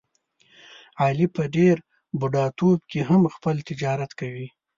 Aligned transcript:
علي 1.01 1.27
په 1.35 1.43
ډېر 1.55 1.75
بوډاتوب 2.19 2.79
کې 2.91 3.01
هم 3.09 3.21
خپل 3.35 3.55
تجارت 3.69 4.11
کوي. 4.19 4.47